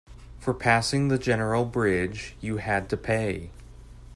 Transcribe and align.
For 0.39 0.55
passing 0.55 1.09
the 1.09 1.19
general 1.19 1.63
bridge, 1.63 2.35
you 2.41 2.57
had 2.57 2.89
to 2.89 2.97
pay. 2.97 3.51